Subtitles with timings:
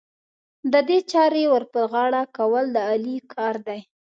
[0.71, 3.79] د دې چارې ور پر غاړه کول، د علي کار دی.